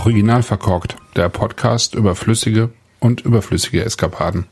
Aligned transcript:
Original 0.00 0.42
verkorkt, 0.42 0.96
der 1.14 1.28
Podcast 1.28 1.94
über 1.94 2.16
flüssige 2.16 2.70
und 3.00 3.20
überflüssige 3.20 3.84
Eskapaden. 3.84 4.46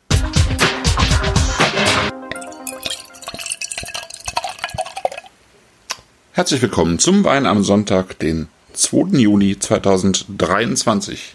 Herzlich 6.33 6.61
willkommen 6.61 6.98
zum 6.98 7.24
Wein 7.24 7.47
am 7.47 7.65
Sonntag, 7.65 8.19
den 8.19 8.48
2. 8.74 9.16
Juni 9.16 9.58
2023. 9.58 11.34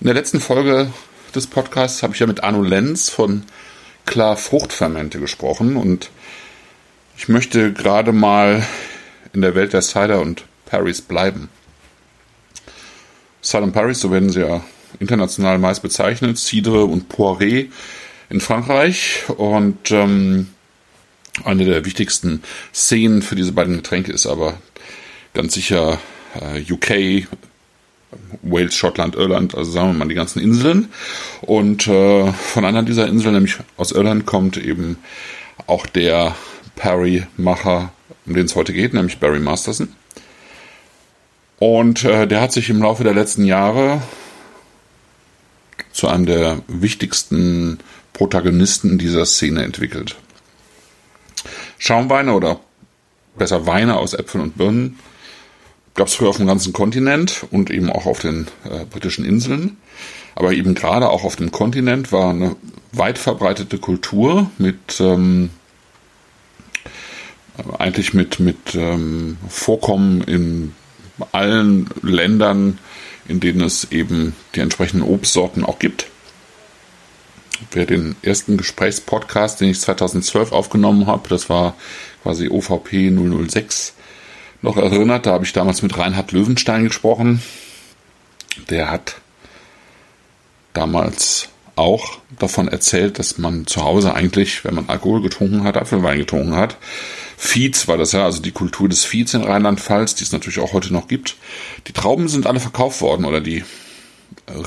In 0.00 0.04
der 0.04 0.14
letzten 0.14 0.40
Folge 0.40 0.92
des 1.34 1.46
Podcasts 1.46 2.02
habe 2.02 2.12
ich 2.12 2.20
ja 2.20 2.26
mit 2.26 2.44
Arno 2.44 2.62
Lenz 2.62 3.08
von 3.08 3.44
Klar 4.04 4.36
Fruchtfermente 4.36 5.18
gesprochen 5.18 5.76
und 5.76 6.10
ich 7.16 7.30
möchte 7.30 7.72
gerade 7.72 8.12
mal 8.12 8.62
in 9.32 9.40
der 9.40 9.54
Welt 9.54 9.72
der 9.72 9.80
Cider 9.80 10.20
und 10.20 10.44
Paris 10.66 11.00
bleiben. 11.00 11.48
Salon 13.44 13.72
Paris, 13.72 14.00
so 14.00 14.12
werden 14.12 14.30
sie 14.30 14.40
ja 14.40 14.62
international 15.00 15.58
meist 15.58 15.82
bezeichnet, 15.82 16.38
Cidre 16.38 16.84
und 16.84 17.12
Poiré 17.12 17.66
in 18.30 18.40
Frankreich. 18.40 19.24
Und 19.36 19.90
ähm, 19.90 20.48
eine 21.44 21.64
der 21.64 21.84
wichtigsten 21.84 22.42
Szenen 22.72 23.20
für 23.20 23.34
diese 23.34 23.52
beiden 23.52 23.76
Getränke 23.76 24.12
ist 24.12 24.26
aber 24.26 24.54
ganz 25.34 25.54
sicher 25.54 25.98
äh, 26.40 26.72
UK, 26.72 27.26
Wales, 28.42 28.76
Schottland, 28.76 29.16
Irland, 29.16 29.56
also 29.56 29.72
sagen 29.72 29.88
wir 29.88 29.94
mal 29.94 30.08
die 30.08 30.14
ganzen 30.14 30.40
Inseln. 30.40 30.90
Und 31.40 31.88
äh, 31.88 32.32
von 32.32 32.64
einer 32.64 32.84
dieser 32.84 33.08
Inseln, 33.08 33.34
nämlich 33.34 33.56
aus 33.76 33.90
Irland, 33.90 34.24
kommt 34.24 34.56
eben 34.56 34.98
auch 35.66 35.86
der 35.86 36.36
Perry-Macher, 36.76 37.92
um 38.24 38.34
den 38.34 38.46
es 38.46 38.54
heute 38.54 38.72
geht, 38.72 38.94
nämlich 38.94 39.18
Barry 39.18 39.40
Masterson. 39.40 39.88
Und 41.62 42.02
äh, 42.02 42.26
der 42.26 42.40
hat 42.40 42.50
sich 42.50 42.70
im 42.70 42.82
Laufe 42.82 43.04
der 43.04 43.14
letzten 43.14 43.44
Jahre 43.44 44.02
zu 45.92 46.08
einem 46.08 46.26
der 46.26 46.60
wichtigsten 46.66 47.78
Protagonisten 48.12 48.98
dieser 48.98 49.24
Szene 49.26 49.62
entwickelt. 49.62 50.16
Schaumweine 51.78 52.32
oder 52.32 52.58
besser 53.38 53.64
Weine 53.64 53.96
aus 53.96 54.12
Äpfeln 54.12 54.42
und 54.42 54.58
Birnen 54.58 54.98
gab 55.94 56.08
es 56.08 56.14
früher 56.14 56.30
auf 56.30 56.38
dem 56.38 56.48
ganzen 56.48 56.72
Kontinent 56.72 57.46
und 57.52 57.70
eben 57.70 57.90
auch 57.90 58.06
auf 58.06 58.18
den 58.18 58.48
äh, 58.64 58.84
britischen 58.84 59.24
Inseln. 59.24 59.76
Aber 60.34 60.54
eben 60.54 60.74
gerade 60.74 61.10
auch 61.10 61.22
auf 61.22 61.36
dem 61.36 61.52
Kontinent 61.52 62.10
war 62.10 62.30
eine 62.30 62.56
weit 62.90 63.18
verbreitete 63.18 63.78
Kultur 63.78 64.50
mit 64.58 64.98
ähm, 64.98 65.50
eigentlich 67.78 68.14
mit, 68.14 68.40
mit 68.40 68.74
ähm, 68.74 69.36
Vorkommen 69.48 70.22
in 70.22 70.72
allen 71.32 71.88
Ländern, 72.02 72.78
in 73.28 73.40
denen 73.40 73.60
es 73.62 73.90
eben 73.90 74.34
die 74.54 74.60
entsprechenden 74.60 75.06
Obstsorten 75.06 75.64
auch 75.64 75.78
gibt. 75.78 76.06
Wer 77.70 77.86
den 77.86 78.16
ersten 78.22 78.56
Gesprächspodcast, 78.56 79.60
den 79.60 79.70
ich 79.70 79.80
2012 79.80 80.52
aufgenommen 80.52 81.06
habe, 81.06 81.28
das 81.28 81.48
war 81.48 81.74
quasi 82.22 82.48
OVP 82.48 83.10
006, 83.10 83.94
noch 84.62 84.76
erinnert, 84.76 85.26
da 85.26 85.32
habe 85.32 85.44
ich 85.44 85.52
damals 85.52 85.82
mit 85.82 85.96
Reinhard 85.96 86.32
Löwenstein 86.32 86.84
gesprochen. 86.84 87.42
Der 88.70 88.90
hat 88.90 89.16
damals 90.72 91.48
auch 91.74 92.18
davon 92.38 92.68
erzählt, 92.68 93.18
dass 93.18 93.38
man 93.38 93.66
zu 93.66 93.82
Hause 93.82 94.14
eigentlich, 94.14 94.64
wenn 94.64 94.74
man 94.74 94.88
Alkohol 94.88 95.22
getrunken 95.22 95.64
hat, 95.64 95.76
Apfelwein 95.76 96.18
getrunken 96.18 96.54
hat, 96.54 96.76
Feeds 97.44 97.88
war 97.88 97.98
das 97.98 98.12
ja, 98.12 98.24
also 98.24 98.40
die 98.40 98.52
Kultur 98.52 98.88
des 98.88 99.04
Feeds 99.04 99.34
in 99.34 99.42
Rheinland-Pfalz, 99.42 100.14
die 100.14 100.22
es 100.22 100.30
natürlich 100.30 100.60
auch 100.60 100.72
heute 100.72 100.92
noch 100.92 101.08
gibt. 101.08 101.34
Die 101.88 101.92
Trauben 101.92 102.28
sind 102.28 102.46
alle 102.46 102.60
verkauft 102.60 103.00
worden 103.00 103.24
oder 103.24 103.40
die 103.40 103.64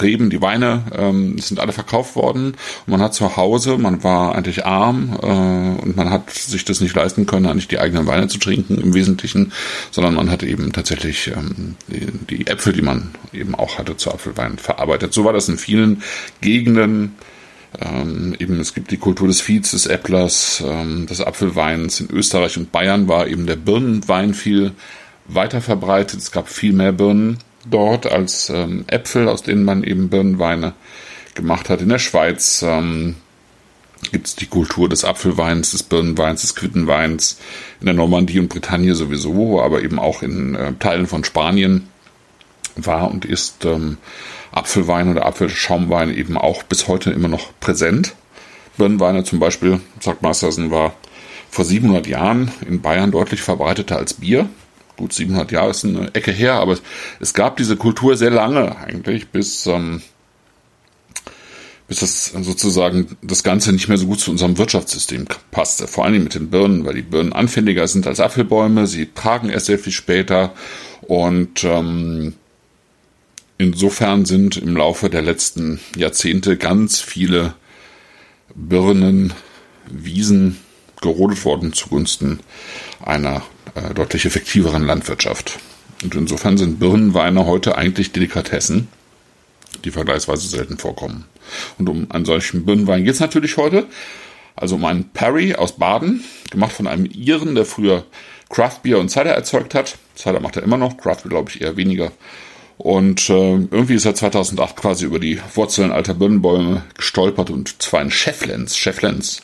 Reben, 0.01 0.29
die 0.29 0.41
Weine 0.41 0.83
ähm, 0.93 1.39
sind 1.39 1.61
alle 1.61 1.71
verkauft 1.71 2.17
worden. 2.17 2.47
Und 2.85 2.87
man 2.87 3.01
hat 3.01 3.13
zu 3.13 3.37
Hause, 3.37 3.77
man 3.77 4.03
war 4.03 4.35
eigentlich 4.35 4.65
arm 4.65 5.17
äh, 5.23 5.81
und 5.81 5.95
man 5.95 6.09
hat 6.09 6.29
sich 6.31 6.65
das 6.65 6.81
nicht 6.81 6.93
leisten 6.93 7.25
können, 7.25 7.45
eigentlich 7.45 7.69
die 7.69 7.79
eigenen 7.79 8.07
Weine 8.07 8.27
zu 8.27 8.39
trinken 8.39 8.77
im 8.77 8.93
Wesentlichen, 8.93 9.53
sondern 9.89 10.13
man 10.13 10.29
hat 10.29 10.43
eben 10.43 10.73
tatsächlich 10.73 11.27
ähm, 11.27 11.77
die, 11.87 12.11
die 12.29 12.47
Äpfel, 12.47 12.73
die 12.73 12.81
man 12.81 13.11
eben 13.31 13.55
auch 13.55 13.77
hatte, 13.77 13.95
zu 13.95 14.11
Apfelwein 14.11 14.57
verarbeitet. 14.57 15.13
So 15.13 15.23
war 15.23 15.31
das 15.31 15.47
in 15.47 15.57
vielen 15.57 16.03
Gegenden 16.41 17.15
ähm, 17.81 18.35
eben 18.39 18.59
es 18.59 18.73
gibt 18.73 18.91
die 18.91 18.97
Kultur 18.97 19.27
des 19.27 19.41
Viehs, 19.41 19.71
des 19.71 19.87
Äpplers, 19.87 20.63
ähm, 20.65 21.07
des 21.07 21.21
Apfelweins. 21.21 21.99
In 21.99 22.09
Österreich 22.09 22.57
und 22.57 22.71
Bayern 22.71 23.07
war 23.07 23.27
eben 23.27 23.45
der 23.45 23.55
Birnenwein 23.55 24.33
viel 24.33 24.71
weiter 25.27 25.61
verbreitet. 25.61 26.19
Es 26.19 26.31
gab 26.31 26.49
viel 26.49 26.73
mehr 26.73 26.91
Birnen 26.91 27.39
dort 27.69 28.05
als 28.05 28.49
ähm, 28.49 28.85
Äpfel, 28.87 29.27
aus 29.27 29.43
denen 29.43 29.63
man 29.63 29.83
eben 29.83 30.09
Birnenweine 30.09 30.73
gemacht 31.33 31.69
hat. 31.69 31.81
In 31.81 31.89
der 31.89 31.99
Schweiz 31.99 32.63
ähm, 32.65 33.15
gibt 34.11 34.27
es 34.27 34.35
die 34.35 34.45
Kultur 34.45 34.87
des 34.87 35.03
Apfelweins, 35.03 35.71
des 35.71 35.83
Birnenweins, 35.83 36.41
des 36.41 36.55
Quittenweins. 36.55 37.39
In 37.79 37.87
der 37.87 37.95
Normandie 37.95 38.39
und 38.39 38.49
Bretagne 38.49 38.95
sowieso, 38.95 39.61
aber 39.61 39.81
eben 39.83 39.99
auch 39.99 40.21
in 40.21 40.55
äh, 40.55 40.73
Teilen 40.73 41.07
von 41.07 41.23
Spanien 41.23 41.87
war 42.75 43.11
und 43.11 43.25
ist 43.25 43.65
ähm, 43.65 43.97
Apfelwein 44.51 45.09
oder 45.09 45.25
Apfelschaumwein 45.25 46.15
eben 46.15 46.37
auch 46.37 46.63
bis 46.63 46.87
heute 46.87 47.11
immer 47.11 47.27
noch 47.27 47.51
präsent. 47.59 48.15
Birnenweine 48.77 49.23
zum 49.23 49.39
Beispiel, 49.39 49.79
sagt 49.99 50.21
Mastersen, 50.21 50.71
war 50.71 50.93
vor 51.49 51.65
700 51.65 52.07
Jahren 52.07 52.51
in 52.67 52.81
Bayern 52.81 53.11
deutlich 53.11 53.41
verbreiteter 53.41 53.97
als 53.97 54.15
Bier. 54.15 54.49
Gut, 54.97 55.13
700 55.13 55.51
Jahre 55.51 55.71
ist 55.71 55.85
eine 55.85 56.13
Ecke 56.13 56.31
her, 56.31 56.55
aber 56.55 56.77
es 57.19 57.33
gab 57.33 57.57
diese 57.57 57.75
Kultur 57.75 58.15
sehr 58.15 58.29
lange 58.29 58.77
eigentlich, 58.77 59.29
bis, 59.29 59.65
ähm, 59.67 60.01
bis 61.87 61.99
das 61.99 62.27
sozusagen 62.27 63.17
das 63.21 63.43
Ganze 63.43 63.73
nicht 63.73 63.89
mehr 63.89 63.97
so 63.97 64.07
gut 64.07 64.19
zu 64.19 64.31
unserem 64.31 64.57
Wirtschaftssystem 64.57 65.27
passte. 65.51 65.87
Vor 65.87 66.05
allem 66.05 66.23
mit 66.23 66.35
den 66.35 66.49
Birnen, 66.49 66.85
weil 66.85 66.95
die 66.95 67.01
Birnen 67.01 67.33
anfälliger 67.33 67.87
sind 67.87 68.07
als 68.07 68.19
Apfelbäume, 68.19 68.87
sie 68.87 69.07
tragen 69.13 69.49
erst 69.49 69.65
sehr 69.67 69.79
viel 69.79 69.93
später 69.93 70.53
und 71.01 71.63
ähm, 71.63 72.33
Insofern 73.57 74.25
sind 74.25 74.57
im 74.57 74.75
Laufe 74.75 75.09
der 75.09 75.21
letzten 75.21 75.79
Jahrzehnte 75.95 76.57
ganz 76.57 76.99
viele 76.99 77.53
Birnen, 78.53 79.33
Wiesen 79.87 80.57
gerodet 81.01 81.45
worden 81.45 81.71
zugunsten 81.71 82.39
einer 82.99 83.43
äh, 83.75 83.93
deutlich 83.93 84.25
effektiveren 84.25 84.85
Landwirtschaft. 84.85 85.59
Und 86.03 86.15
insofern 86.15 86.57
sind 86.57 86.79
Birnenweine 86.79 87.45
heute 87.45 87.77
eigentlich 87.77 88.11
Delikatessen, 88.11 88.87
die 89.83 89.91
vergleichsweise 89.91 90.47
selten 90.47 90.77
vorkommen. 90.77 91.25
Und 91.77 91.87
um 91.87 92.11
einen 92.11 92.25
solchen 92.25 92.65
Birnenwein 92.65 93.05
geht 93.05 93.13
es 93.13 93.19
natürlich 93.19 93.57
heute. 93.57 93.85
Also 94.55 94.75
um 94.75 94.85
einen 94.85 95.09
Perry 95.09 95.55
aus 95.55 95.77
Baden, 95.77 96.23
gemacht 96.49 96.73
von 96.73 96.87
einem 96.87 97.05
Iren, 97.05 97.55
der 97.55 97.65
früher 97.65 98.05
Craft 98.49 98.79
Beer 98.83 98.99
und 98.99 99.09
Cider 99.09 99.31
erzeugt 99.31 99.75
hat. 99.75 99.97
Cider 100.17 100.39
macht 100.39 100.57
er 100.57 100.63
immer 100.63 100.77
noch, 100.77 100.97
Craft 100.97 101.23
glaube 101.29 101.51
ich 101.51 101.61
eher 101.61 101.77
weniger. 101.77 102.11
Und 102.77 103.29
äh, 103.29 103.53
irgendwie 103.53 103.95
ist 103.95 104.05
er 104.05 104.15
2008 104.15 104.75
quasi 104.75 105.05
über 105.05 105.19
die 105.19 105.39
Wurzeln 105.53 105.91
alter 105.91 106.13
Birnenbäume 106.13 106.83
gestolpert 106.97 107.49
und 107.49 107.81
zwar 107.81 108.01
in 108.01 108.11
Schefflenz. 108.11 108.75
Schefflenz 108.75 109.43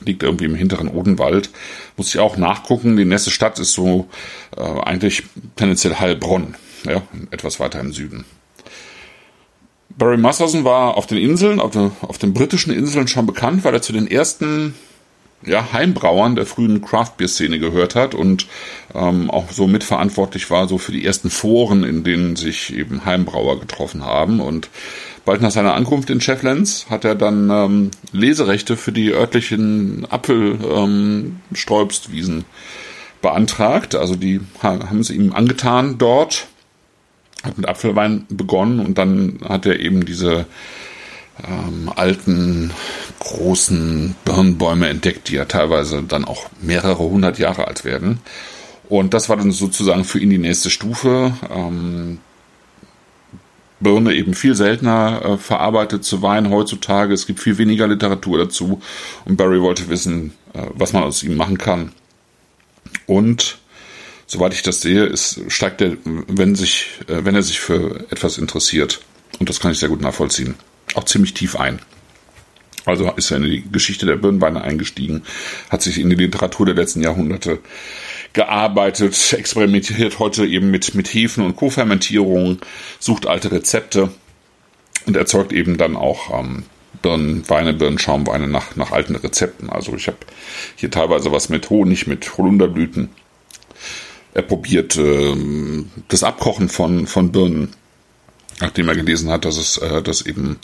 liegt 0.00 0.22
irgendwie 0.22 0.46
im 0.46 0.54
hinteren 0.54 0.88
Odenwald. 0.88 1.50
Muss 1.96 2.14
ich 2.14 2.20
auch 2.20 2.36
nachgucken. 2.36 2.96
Die 2.96 3.04
nächste 3.04 3.30
Stadt 3.30 3.58
ist 3.58 3.72
so 3.72 4.08
äh, 4.56 4.62
eigentlich 4.62 5.24
tendenziell 5.56 5.96
Heilbronn, 5.96 6.54
ja, 6.84 7.02
etwas 7.30 7.60
weiter 7.60 7.80
im 7.80 7.92
Süden. 7.92 8.24
Barry 9.90 10.16
Masterson 10.16 10.64
war 10.64 10.96
auf 10.96 11.06
den 11.06 11.18
Inseln, 11.18 11.60
auf, 11.60 11.72
der, 11.72 11.90
auf 12.02 12.18
den 12.18 12.32
britischen 12.32 12.72
Inseln 12.72 13.08
schon 13.08 13.26
bekannt, 13.26 13.64
weil 13.64 13.74
er 13.74 13.82
zu 13.82 13.92
den 13.92 14.08
ersten 14.08 14.74
ja, 15.44 15.72
Heimbrauern 15.72 16.36
der 16.36 16.46
frühen 16.46 16.80
Craft-Bier-Szene 16.82 17.58
gehört 17.58 17.94
hat 17.94 18.14
und 18.14 18.46
ähm, 18.94 19.30
auch 19.30 19.50
so 19.50 19.66
mitverantwortlich 19.66 20.50
war 20.50 20.68
so 20.68 20.76
für 20.78 20.92
die 20.92 21.04
ersten 21.04 21.28
Foren, 21.30 21.84
in 21.84 22.04
denen 22.04 22.36
sich 22.36 22.74
eben 22.74 23.04
Heimbrauer 23.04 23.60
getroffen 23.60 24.04
haben. 24.04 24.40
Und 24.40 24.70
bald 25.24 25.40
nach 25.40 25.52
seiner 25.52 25.74
Ankunft 25.74 26.10
in 26.10 26.20
Cheflands 26.20 26.86
hat 26.90 27.04
er 27.04 27.14
dann 27.14 27.50
ähm, 27.50 27.92
Leserechte 28.12 28.76
für 28.76 28.92
die 28.92 29.12
örtlichen 29.12 30.06
Apfelsträubstwiesen 30.10 32.38
ähm, 32.38 32.44
beantragt. 33.22 33.94
Also 33.94 34.16
die 34.16 34.40
haben 34.60 35.00
es 35.00 35.10
ihm 35.10 35.32
angetan 35.32 35.98
dort, 35.98 36.48
hat 37.44 37.56
mit 37.56 37.68
Apfelwein 37.68 38.26
begonnen 38.28 38.80
und 38.80 38.98
dann 38.98 39.38
hat 39.48 39.66
er 39.66 39.78
eben 39.78 40.04
diese 40.04 40.46
ähm, 41.46 41.90
alten 41.94 42.70
großen 43.20 44.14
Birnbäume 44.24 44.88
entdeckt, 44.88 45.28
die 45.28 45.34
ja 45.34 45.44
teilweise 45.44 46.02
dann 46.02 46.24
auch 46.24 46.48
mehrere 46.60 46.98
hundert 46.98 47.38
Jahre 47.38 47.66
alt 47.66 47.84
werden. 47.84 48.20
Und 48.88 49.12
das 49.14 49.28
war 49.28 49.36
dann 49.36 49.52
sozusagen 49.52 50.04
für 50.04 50.18
ihn 50.18 50.30
die 50.30 50.38
nächste 50.38 50.70
Stufe. 50.70 51.34
Ähm, 51.50 52.18
Birne 53.80 54.14
eben 54.14 54.34
viel 54.34 54.54
seltener 54.54 55.22
äh, 55.24 55.38
verarbeitet 55.38 56.04
zu 56.04 56.22
Wein 56.22 56.50
heutzutage. 56.50 57.14
Es 57.14 57.26
gibt 57.26 57.40
viel 57.40 57.58
weniger 57.58 57.86
Literatur 57.86 58.38
dazu. 58.38 58.80
Und 59.24 59.36
Barry 59.36 59.60
wollte 59.60 59.88
wissen, 59.88 60.32
äh, 60.54 60.62
was 60.74 60.92
man 60.92 61.04
aus 61.04 61.22
ihm 61.22 61.36
machen 61.36 61.58
kann. 61.58 61.92
Und 63.06 63.58
soweit 64.26 64.54
ich 64.54 64.62
das 64.62 64.80
sehe, 64.80 65.04
ist, 65.04 65.40
steigt 65.48 65.80
er, 65.80 65.96
wenn 66.04 66.54
sich, 66.54 67.00
äh, 67.08 67.24
wenn 67.24 67.34
er 67.34 67.42
sich 67.42 67.60
für 67.60 68.06
etwas 68.10 68.38
interessiert. 68.38 69.00
Und 69.38 69.48
das 69.48 69.60
kann 69.60 69.72
ich 69.72 69.78
sehr 69.78 69.88
gut 69.88 70.00
nachvollziehen. 70.00 70.54
Auch 70.94 71.04
ziemlich 71.04 71.34
tief 71.34 71.56
ein. 71.56 71.80
Also 72.84 73.10
ist 73.12 73.30
er 73.30 73.36
in 73.36 73.44
die 73.44 73.64
Geschichte 73.70 74.06
der 74.06 74.16
Birnenweine 74.16 74.62
eingestiegen, 74.62 75.22
hat 75.68 75.82
sich 75.82 75.98
in 75.98 76.08
die 76.08 76.16
Literatur 76.16 76.64
der 76.66 76.74
letzten 76.74 77.02
Jahrhunderte 77.02 77.58
gearbeitet, 78.32 79.34
experimentiert 79.36 80.18
heute 80.18 80.46
eben 80.46 80.70
mit, 80.70 80.94
mit 80.94 81.12
Hefen 81.12 81.44
und 81.44 81.56
Co-Fermentierung, 81.56 82.58
sucht 82.98 83.26
alte 83.26 83.52
Rezepte 83.52 84.10
und 85.06 85.16
erzeugt 85.16 85.52
eben 85.52 85.76
dann 85.76 85.96
auch 85.96 86.38
ähm, 86.38 86.64
Birnenweine, 87.02 87.74
Birnenschaumweine 87.74 88.48
nach, 88.48 88.76
nach 88.76 88.92
alten 88.92 89.16
Rezepten. 89.16 89.70
Also 89.70 89.94
ich 89.94 90.06
habe 90.06 90.18
hier 90.76 90.90
teilweise 90.90 91.30
was 91.30 91.48
mit 91.48 91.68
Honig, 91.70 92.06
mit 92.06 92.38
Holunderblüten. 92.38 93.10
Er 94.34 94.42
probiert 94.42 94.96
ähm, 94.96 95.90
das 96.08 96.22
Abkochen 96.22 96.68
von, 96.68 97.06
von 97.06 97.32
Birnen, 97.32 97.74
nachdem 98.60 98.88
er 98.88 98.94
gelesen 98.94 99.30
hat, 99.30 99.44
dass 99.44 99.56
es 99.56 99.78
äh, 99.78 100.02
das 100.02 100.22
eben 100.22 100.58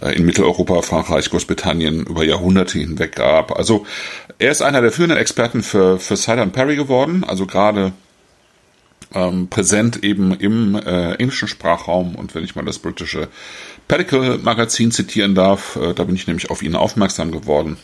äh, 0.00 0.16
in 0.16 0.24
Mitteleuropa, 0.24 0.82
Frankreich, 0.82 1.30
Großbritannien 1.30 2.06
über 2.06 2.24
Jahrhunderte 2.24 2.78
hinweg 2.78 3.16
gab. 3.16 3.56
Also 3.56 3.86
er 4.38 4.50
ist 4.50 4.62
einer 4.62 4.80
der 4.80 4.92
führenden 4.92 5.18
Experten 5.18 5.62
für, 5.62 5.98
für 5.98 6.16
and 6.32 6.52
Perry 6.52 6.76
geworden, 6.76 7.24
also 7.24 7.46
gerade 7.46 7.92
ähm, 9.14 9.48
präsent 9.48 10.02
eben 10.02 10.34
im 10.34 10.74
äh, 10.74 11.14
englischen 11.14 11.48
Sprachraum 11.48 12.14
und 12.14 12.34
wenn 12.34 12.44
ich 12.44 12.56
mal 12.56 12.64
das 12.64 12.78
britische 12.78 13.28
Pedicle 13.88 14.38
Magazin 14.38 14.90
zitieren 14.90 15.34
darf, 15.34 15.76
äh, 15.76 15.94
da 15.94 16.04
bin 16.04 16.16
ich 16.16 16.26
nämlich 16.26 16.50
auf 16.50 16.62
ihn 16.62 16.74
aufmerksam 16.74 17.30
geworden. 17.30 17.76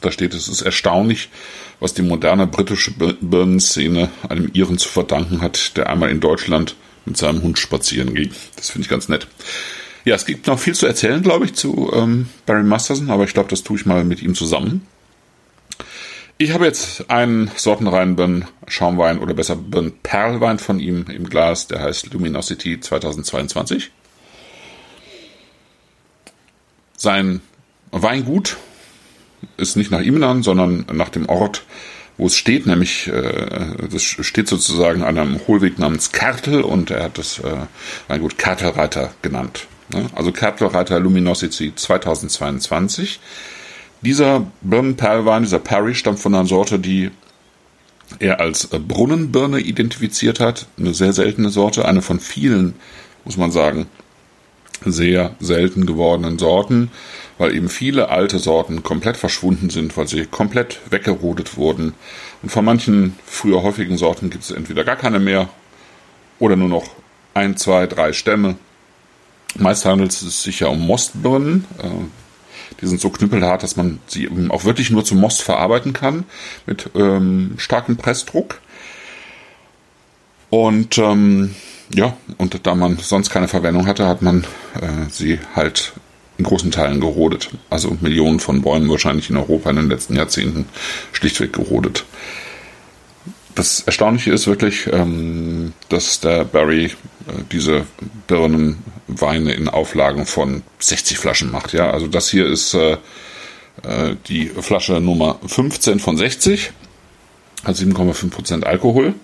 Da 0.00 0.10
steht, 0.10 0.34
es 0.34 0.48
ist 0.48 0.62
erstaunlich, 0.62 1.30
was 1.78 1.94
die 1.94 2.02
moderne 2.02 2.48
britische 2.48 2.90
Birnenszene 2.90 4.10
einem 4.28 4.50
Iren 4.52 4.76
zu 4.76 4.88
verdanken 4.88 5.40
hat, 5.40 5.76
der 5.76 5.88
einmal 5.88 6.10
in 6.10 6.18
Deutschland 6.18 6.74
mit 7.04 7.16
seinem 7.16 7.42
Hund 7.42 7.58
spazieren 7.58 8.14
ging. 8.14 8.30
Das 8.56 8.70
finde 8.70 8.84
ich 8.84 8.90
ganz 8.90 9.08
nett. 9.08 9.26
Ja, 10.04 10.14
es 10.14 10.26
gibt 10.26 10.46
noch 10.46 10.58
viel 10.58 10.74
zu 10.74 10.86
erzählen, 10.86 11.22
glaube 11.22 11.46
ich, 11.46 11.54
zu 11.54 11.90
ähm, 11.94 12.28
Barry 12.44 12.62
Masterson, 12.62 13.10
aber 13.10 13.24
ich 13.24 13.32
glaube, 13.32 13.48
das 13.48 13.62
tue 13.62 13.78
ich 13.78 13.86
mal 13.86 14.04
mit 14.04 14.22
ihm 14.22 14.34
zusammen. 14.34 14.86
Ich 16.36 16.52
habe 16.52 16.64
jetzt 16.64 17.10
einen 17.10 17.50
sortenreinen 17.56 18.46
Schaumwein 18.66 19.20
oder 19.20 19.34
besser 19.34 19.56
Birn 19.56 19.92
Perlwein 20.02 20.58
von 20.58 20.80
ihm 20.80 21.06
im 21.08 21.28
Glas, 21.28 21.68
der 21.68 21.80
heißt 21.80 22.12
Luminosity 22.12 22.80
2022. 22.80 23.92
Sein 26.96 27.40
Weingut 27.92 28.56
ist 29.56 29.76
nicht 29.76 29.90
nach 29.90 30.00
ihm 30.00 30.14
benannt, 30.14 30.44
sondern 30.44 30.86
nach 30.92 31.08
dem 31.08 31.28
Ort, 31.28 31.62
wo 32.16 32.26
es 32.26 32.36
steht, 32.36 32.66
nämlich 32.66 33.08
äh, 33.08 33.88
das 33.90 34.02
steht 34.02 34.48
sozusagen 34.48 35.02
an 35.02 35.18
einem 35.18 35.40
Hohlweg 35.46 35.78
namens 35.78 36.12
Kertel 36.12 36.62
und 36.62 36.90
er 36.90 37.04
hat 37.04 37.18
das 37.18 37.38
äh, 37.40 37.66
Weingut 38.08 38.38
Kertelreiter 38.38 39.12
genannt. 39.22 39.66
Ne? 39.92 40.06
Also 40.14 40.32
Kertelreiter 40.32 41.00
Luminosity 41.00 41.74
2022. 41.74 43.20
Dieser 44.02 44.46
Birnenperlwein, 44.60 45.42
dieser 45.42 45.58
Perry, 45.58 45.94
stammt 45.94 46.20
von 46.20 46.34
einer 46.34 46.46
Sorte, 46.46 46.78
die 46.78 47.10
er 48.18 48.40
als 48.40 48.66
äh, 48.72 48.78
Brunnenbirne 48.78 49.60
identifiziert 49.60 50.40
hat. 50.40 50.66
Eine 50.78 50.94
sehr 50.94 51.12
seltene 51.12 51.50
Sorte, 51.50 51.84
eine 51.84 52.02
von 52.02 52.20
vielen, 52.20 52.74
muss 53.24 53.36
man 53.36 53.50
sagen, 53.50 53.86
sehr 54.84 55.34
selten 55.40 55.86
gewordenen 55.86 56.38
Sorten, 56.38 56.90
weil 57.38 57.54
eben 57.54 57.68
viele 57.68 58.08
alte 58.08 58.38
Sorten 58.38 58.82
komplett 58.82 59.16
verschwunden 59.16 59.70
sind, 59.70 59.96
weil 59.96 60.08
sie 60.08 60.26
komplett 60.26 60.80
weggerodet 60.90 61.56
wurden. 61.56 61.94
Und 62.42 62.50
von 62.50 62.64
manchen 62.64 63.16
früher 63.26 63.62
häufigen 63.62 63.96
Sorten 63.96 64.30
gibt 64.30 64.44
es 64.44 64.50
entweder 64.50 64.84
gar 64.84 64.96
keine 64.96 65.18
mehr 65.18 65.48
oder 66.38 66.56
nur 66.56 66.68
noch 66.68 66.86
ein, 67.34 67.56
zwei, 67.56 67.86
drei 67.86 68.12
Stämme. 68.12 68.56
Meist 69.56 69.84
handelt 69.84 70.12
es 70.12 70.42
sich 70.42 70.60
ja 70.60 70.68
um 70.68 70.86
Mostbirnen. 70.86 71.64
Äh, 71.78 71.88
die 72.80 72.86
sind 72.86 73.00
so 73.00 73.10
knüppelhart, 73.10 73.62
dass 73.62 73.76
man 73.76 74.00
sie 74.06 74.28
auch 74.50 74.64
wirklich 74.64 74.90
nur 74.90 75.04
zum 75.04 75.20
Most 75.20 75.42
verarbeiten 75.42 75.92
kann 75.92 76.24
mit 76.66 76.90
ähm, 76.94 77.54
starkem 77.56 77.96
Pressdruck. 77.96 78.60
Und 80.54 80.98
ähm, 80.98 81.52
ja, 81.92 82.16
und 82.38 82.64
da 82.64 82.76
man 82.76 82.96
sonst 82.98 83.28
keine 83.30 83.48
Verwendung 83.48 83.88
hatte, 83.88 84.06
hat 84.06 84.22
man 84.22 84.44
äh, 84.80 85.10
sie 85.10 85.40
halt 85.56 85.94
in 86.38 86.44
großen 86.44 86.70
Teilen 86.70 87.00
gerodet. 87.00 87.50
Also 87.70 87.96
Millionen 88.00 88.38
von 88.38 88.62
Bäumen 88.62 88.88
wahrscheinlich 88.88 89.28
in 89.30 89.36
Europa 89.36 89.70
in 89.70 89.76
den 89.76 89.88
letzten 89.88 90.14
Jahrzehnten 90.14 90.66
schlichtweg 91.10 91.54
gerodet. 91.54 92.04
Das 93.56 93.80
Erstaunliche 93.80 94.30
ist 94.30 94.46
wirklich, 94.46 94.86
ähm, 94.92 95.72
dass 95.88 96.20
der 96.20 96.44
Barry 96.44 96.84
äh, 96.84 96.90
diese 97.50 97.84
Birnenweine 98.28 99.54
in 99.54 99.68
Auflagen 99.68 100.24
von 100.24 100.62
60 100.78 101.18
Flaschen 101.18 101.50
macht. 101.50 101.72
Ja, 101.72 101.90
also 101.90 102.06
das 102.06 102.30
hier 102.30 102.46
ist 102.46 102.74
äh, 102.74 102.92
äh 103.82 104.14
die 104.28 104.46
Flasche 104.60 105.00
Nummer 105.00 105.40
15 105.44 105.98
von 105.98 106.16
60, 106.16 106.70
hat 107.64 107.74
7,5% 107.74 108.62
Alkohol. 108.62 109.14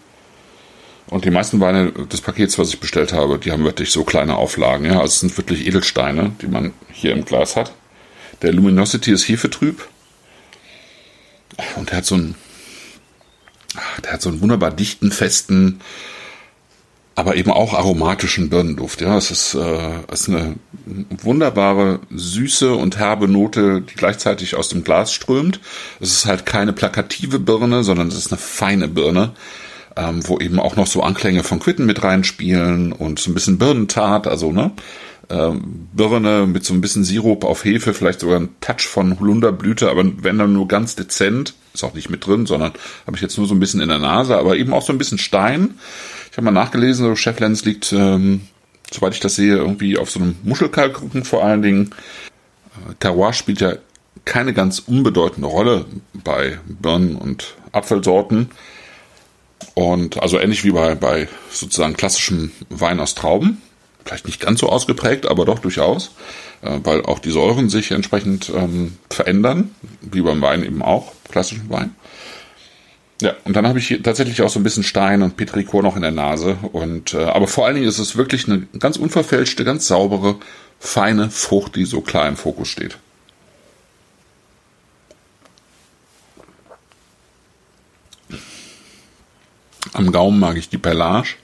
Und 1.11 1.25
die 1.25 1.31
meisten 1.31 1.59
Weine 1.61 1.91
des 1.91 2.21
Pakets, 2.21 2.57
was 2.59 2.69
ich 2.69 2.79
bestellt 2.79 3.13
habe, 3.13 3.39
die 3.39 3.51
haben 3.51 3.65
wirklich 3.65 3.91
so 3.91 4.05
kleine 4.05 4.37
Auflagen. 4.37 4.87
Ja, 4.87 5.01
also 5.01 5.07
es 5.07 5.21
sind 5.21 5.37
wirklich 5.37 5.67
Edelsteine, 5.67 6.33
die 6.41 6.47
man 6.47 6.73
hier 6.93 7.13
im 7.13 7.25
Glas 7.25 7.57
hat. 7.57 7.73
Der 8.43 8.53
Luminosity 8.53 9.11
ist 9.11 9.29
hefetrüb. 9.29 9.87
Und 11.77 11.91
der 11.91 11.99
hat 11.99 12.07
so 12.07 12.15
einen, 12.15 12.37
der 14.05 14.13
hat 14.13 14.23
so 14.23 14.31
einen 14.31 14.41
wunderbar 14.41 14.71
dichten, 14.71 15.11
festen, 15.11 15.81
aber 17.17 17.35
eben 17.35 17.51
auch 17.51 17.75
aromatischen 17.75 18.49
Birnenduft. 18.49 19.01
Ja, 19.01 19.19
es 19.19 19.33
ist, 19.33 19.55
äh, 19.55 19.91
es 20.11 20.23
ist 20.23 20.29
eine 20.29 20.55
wunderbare, 21.23 21.99
süße 22.11 22.73
und 22.73 22.99
herbe 22.99 23.27
Note, 23.27 23.83
die 23.83 23.95
gleichzeitig 23.95 24.55
aus 24.55 24.69
dem 24.69 24.85
Glas 24.85 25.13
strömt. 25.13 25.61
Es 25.99 26.13
ist 26.13 26.27
halt 26.27 26.47
keine 26.47 26.73
plakative 26.73 27.41
Birne, 27.41 27.83
sondern 27.83 28.09
es 28.09 28.17
ist 28.17 28.33
eine 28.33 28.41
feine 28.41 28.87
Birne 28.87 29.35
ähm, 29.97 30.27
wo 30.27 30.39
eben 30.39 30.61
auch 30.61 30.77
noch 30.77 30.87
so 30.87 31.03
Anklänge 31.03 31.43
von 31.43 31.61
Quitten 31.61 31.87
mit 31.87 32.03
reinspielen 32.03 32.93
und 32.93 33.19
so 33.19 33.31
ein 33.31 33.35
bisschen 33.35 33.59
Birnentat, 33.59 34.27
also 34.27 34.53
ne, 34.53 34.73
ähm, 35.31 35.89
Birne 35.93 36.47
mit 36.47 36.65
so 36.65 36.75
ein 36.75 36.81
bisschen 36.81 37.05
Sirup 37.05 37.45
auf 37.45 37.65
Hefe, 37.65 37.95
vielleicht 37.95 38.21
sogar 38.21 38.41
ein 38.41 38.49
Touch 38.61 38.87
von 38.87 39.19
Holunderblüte, 39.19 39.91
aber 39.91 40.05
wenn 40.23 40.39
dann 40.39 40.53
nur 40.53 40.69
ganz 40.69 40.97
dezent, 40.97 41.55
ist 41.73 41.85
auch 41.85 41.95
nicht 41.95 42.11
mit 42.11 42.27
drin, 42.27 42.47
sondern 42.47 42.73
habe 43.07 43.17
ich 43.17 43.23
jetzt 43.23 43.39
nur 43.39 43.47
so 43.47 43.55
ein 43.55 43.61
bisschen 43.61 43.81
in 43.81 43.89
der 43.89 43.99
Nase, 43.99 44.37
aber 44.37 44.57
eben 44.57 44.73
auch 44.73 44.83
so 44.83 44.93
ein 44.93 44.99
bisschen 44.99 45.19
Stein. 45.19 45.75
Ich 46.31 46.37
habe 46.37 46.45
mal 46.45 46.51
nachgelesen, 46.51 47.07
so 47.07 47.15
Cheflens 47.15 47.65
liegt, 47.65 47.93
ähm, 47.93 48.43
soweit 48.91 49.15
ich 49.15 49.21
das 49.21 49.37
sehe, 49.37 49.57
irgendwie 49.57 49.99
auf 49.99 50.11
so 50.11 50.21
einem 50.21 50.37
Muschelkalkrücken 50.43 51.25
vor 51.25 51.45
allen 51.45 51.63
Dingen. 51.63 51.91
Äh, 52.75 52.95
Terroir 52.99 53.33
spielt 53.33 53.61
ja 53.61 53.75
keine 54.25 54.53
ganz 54.53 54.81
unbedeutende 54.81 55.49
Rolle 55.49 55.87
bei 56.13 56.59
Birnen 56.67 57.17
und 57.17 57.55
Apfelsorten. 57.73 58.51
Und 59.75 60.23
also 60.23 60.39
ähnlich 60.39 60.65
wie 60.65 60.73
bei, 60.73 60.95
bei 60.95 61.29
sozusagen 61.51 61.97
klassischem 61.97 62.53
Wein 62.69 63.01
aus 63.01 63.15
Trauben. 63.15 63.63
Vielleicht 64.05 64.27
nicht 64.27 64.41
ganz 64.41 64.61
so 64.61 64.69
ausgeprägt, 64.69 65.27
aber 65.27 65.45
doch 65.45 65.59
durchaus, 65.59 66.13
äh, 66.63 66.79
weil 66.83 67.03
auch 67.03 67.19
die 67.19 67.31
Säuren 67.31 67.69
sich 67.69 67.91
entsprechend 67.91 68.51
ähm, 68.55 68.97
verändern, 69.11 69.75
wie 70.01 70.23
beim 70.23 70.41
Wein 70.41 70.65
eben 70.65 70.83
auch, 70.83 71.13
klassischen 71.31 71.69
Wein. 71.71 71.95
Ja, 73.21 73.35
und 73.45 73.55
dann 73.55 73.69
habe 73.69 73.79
ich 73.79 73.89
hier 73.89 74.03
tatsächlich 74.03 74.41
auch 74.41 74.49
so 74.49 74.59
ein 74.59 74.63
bisschen 74.63 74.83
Stein 74.83 75.23
und 75.23 75.37
Petrichor 75.37 75.83
noch 75.83 75.97
in 75.97 76.03
der 76.03 76.11
Nase. 76.11 76.57
Und 76.73 77.13
äh, 77.13 77.25
aber 77.25 77.47
vor 77.47 77.67
allen 77.67 77.75
Dingen 77.75 77.89
ist 77.89 77.99
es 77.99 78.17
wirklich 78.17 78.49
eine 78.49 78.67
ganz 78.79 78.97
unverfälschte, 78.97 79.65
ganz 79.65 79.87
saubere, 79.87 80.37
feine 80.79 81.31
Frucht, 81.31 81.77
die 81.77 81.85
so 81.85 82.01
klar 82.01 82.27
im 82.29 82.37
Fokus 82.37 82.69
steht. 82.69 82.97
Am 90.01 90.13
Gaumen 90.13 90.41
mag 90.41 90.57
ich 90.57 90.71
die 90.71 90.79
Perlage. 90.79 91.35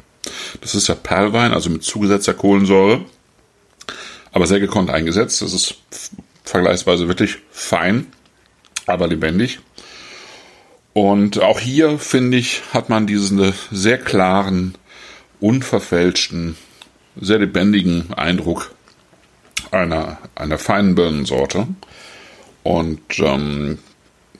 Das 0.62 0.75
ist 0.75 0.88
ja 0.88 0.94
Perlwein, 0.94 1.52
also 1.52 1.68
mit 1.68 1.82
zugesetzter 1.82 2.32
Kohlensäure, 2.32 3.04
aber 4.32 4.46
sehr 4.46 4.60
gekonnt 4.60 4.88
eingesetzt. 4.88 5.42
Das 5.42 5.52
ist 5.52 5.75
vergleichsweise 6.42 7.06
wirklich 7.06 7.36
fein, 7.50 8.06
aber 8.86 9.08
lebendig. 9.08 9.58
Und 10.94 11.42
auch 11.42 11.60
hier, 11.60 11.98
finde 11.98 12.38
ich, 12.38 12.62
hat 12.72 12.88
man 12.88 13.06
diesen 13.06 13.52
sehr 13.70 13.98
klaren, 13.98 14.75
unverfälschten, 15.38 16.56
sehr 17.20 17.40
lebendigen 17.40 18.14
Eindruck 18.14 18.70
einer, 19.70 20.16
einer 20.34 20.56
feinen 20.56 20.94
Birnensorte. 20.94 21.68
Und 22.62 23.18
ähm, 23.18 23.76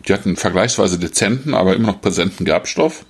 die 0.09 0.15
hat 0.15 0.25
einen 0.25 0.37
vergleichsweise 0.37 0.99
dezenten, 0.99 1.53
aber 1.53 1.75
immer 1.75 1.89
noch 1.89 2.01
präsenten 2.01 2.47
Gerbstoff. 2.47 3.05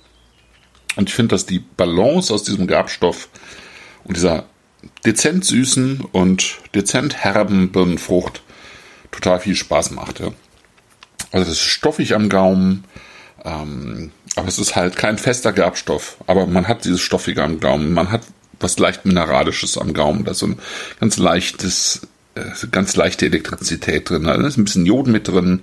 Und 0.97 1.09
ich 1.09 1.15
finde, 1.15 1.35
dass 1.35 1.45
die 1.45 1.59
Balance 1.59 2.33
aus 2.33 2.43
diesem 2.43 2.67
Gerbstoff 2.67 3.29
und 4.03 4.17
dieser 4.17 4.45
dezent 5.05 5.45
süßen 5.45 6.01
und 6.11 6.57
dezent 6.75 7.15
herben 7.23 7.71
Birnenfrucht 7.71 8.41
total 9.11 9.39
viel 9.39 9.55
Spaß 9.55 9.91
macht. 9.91 10.19
Ja. 10.19 10.31
Also 11.31 11.45
das 11.45 11.49
ist 11.49 11.61
stoffig 11.61 12.13
am 12.13 12.27
Gaumen, 12.29 12.83
Ähm, 13.45 14.11
aber 14.35 14.47
es 14.47 14.59
ist 14.59 14.75
halt 14.75 14.95
kein 14.95 15.17
fester 15.17 15.53
Gerbstoff. 15.53 16.17
Aber 16.27 16.45
man 16.45 16.67
hat 16.67 16.85
dieses 16.85 17.01
Stoffige 17.01 17.43
am 17.43 17.59
Gaumen. 17.59 17.93
Man 17.93 18.11
hat 18.11 18.21
was 18.59 18.79
leicht 18.79 19.05
Mineralisches 19.05 19.77
am 19.77 19.93
Gaumen. 19.93 20.25
Da 20.25 20.31
ist 20.31 20.39
so 20.39 20.47
ein 20.47 20.59
ganz 20.99 21.17
leichtes, 21.17 22.01
äh, 22.35 22.67
ganz 22.71 22.95
leichte 22.95 23.25
Elektrizität 23.25 24.09
drin. 24.09 24.23
Da 24.23 24.35
ist 24.35 24.57
ein 24.57 24.65
bisschen 24.65 24.85
Jod 24.85 25.07
mit 25.07 25.27
drin. 25.27 25.61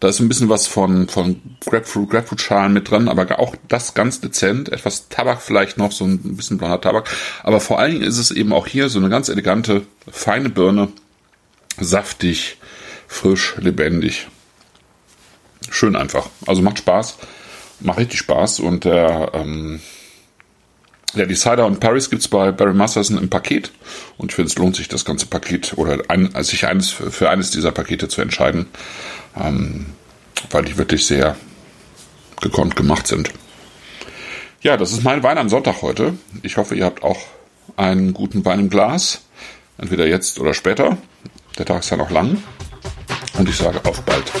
Da 0.00 0.08
ist 0.08 0.20
ein 0.20 0.28
bisschen 0.28 0.48
was 0.48 0.66
von, 0.68 1.08
von 1.08 1.40
Grapefruit, 1.66 2.10
Grapefruit-Schalen 2.10 2.72
mit 2.72 2.90
drin, 2.90 3.08
aber 3.08 3.38
auch 3.40 3.56
das 3.66 3.94
ganz 3.94 4.20
dezent. 4.20 4.68
Etwas 4.68 5.08
Tabak 5.08 5.42
vielleicht 5.42 5.76
noch, 5.76 5.90
so 5.90 6.04
ein 6.04 6.36
bisschen 6.36 6.58
blonder 6.58 6.80
Tabak. 6.80 7.08
Aber 7.42 7.60
vor 7.60 7.80
allen 7.80 7.92
Dingen 7.92 8.04
ist 8.04 8.18
es 8.18 8.30
eben 8.30 8.52
auch 8.52 8.66
hier 8.66 8.88
so 8.88 9.00
eine 9.00 9.08
ganz 9.08 9.28
elegante, 9.28 9.82
feine 10.08 10.50
Birne. 10.50 10.88
Saftig, 11.80 12.58
frisch, 13.08 13.56
lebendig. 13.58 14.28
Schön 15.70 15.96
einfach. 15.96 16.28
Also 16.46 16.62
macht 16.62 16.78
Spaß. 16.78 17.18
Macht 17.80 17.98
richtig 17.98 18.20
Spaß. 18.20 18.60
Und 18.60 18.84
der, 18.84 19.32
ähm, 19.34 19.80
ja, 21.14 21.26
die 21.26 21.34
Cider 21.34 21.66
und 21.66 21.80
Paris 21.80 22.10
gibt's 22.10 22.28
bei 22.28 22.52
Barry 22.52 22.74
Masterson 22.74 23.18
im 23.18 23.30
Paket. 23.30 23.72
Und 24.18 24.30
ich 24.30 24.36
finde, 24.36 24.50
es 24.50 24.58
lohnt 24.58 24.76
sich, 24.76 24.88
das 24.88 25.04
ganze 25.04 25.26
Paket 25.26 25.74
oder 25.76 25.98
ein, 26.08 26.30
sich 26.42 26.66
eines 26.66 26.90
für 26.90 27.30
eines 27.30 27.50
dieser 27.50 27.72
Pakete 27.72 28.08
zu 28.08 28.20
entscheiden, 28.20 28.66
ähm, 29.36 29.86
weil 30.50 30.64
die 30.64 30.76
wirklich 30.76 31.06
sehr 31.06 31.36
gekonnt 32.40 32.76
gemacht 32.76 33.06
sind. 33.06 33.30
Ja, 34.60 34.76
das 34.76 34.92
ist 34.92 35.04
mein 35.04 35.22
Wein 35.22 35.38
am 35.38 35.48
Sonntag 35.48 35.82
heute. 35.82 36.14
Ich 36.42 36.56
hoffe, 36.56 36.74
ihr 36.74 36.84
habt 36.84 37.02
auch 37.02 37.18
einen 37.76 38.12
guten 38.12 38.44
Wein 38.44 38.60
im 38.60 38.70
Glas. 38.70 39.22
Entweder 39.78 40.06
jetzt 40.06 40.40
oder 40.40 40.52
später. 40.52 40.98
Der 41.58 41.64
Tag 41.64 41.80
ist 41.80 41.90
ja 41.90 41.96
noch 41.96 42.10
lang. 42.10 42.42
Und 43.38 43.48
ich 43.48 43.56
sage 43.56 43.80
auf 43.84 44.02
bald. 44.02 44.32